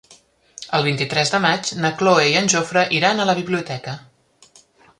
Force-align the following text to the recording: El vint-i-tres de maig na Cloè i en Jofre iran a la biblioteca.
El 0.77 0.85
vint-i-tres 0.85 1.33
de 1.33 1.41
maig 1.43 1.69
na 1.83 1.91
Cloè 1.99 2.25
i 2.31 2.33
en 2.41 2.49
Jofre 2.55 2.85
iran 3.01 3.21
a 3.25 3.29
la 3.31 3.37
biblioteca. 3.41 3.95